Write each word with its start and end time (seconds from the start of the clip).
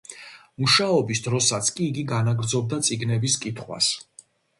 მუშაობის 0.61 1.19
დროსაც 1.27 1.69
კი 1.75 1.85
იგი 1.89 2.05
განაგრძობდა 2.11 2.79
წიგნების 2.89 3.37
კითხვას. 3.45 3.91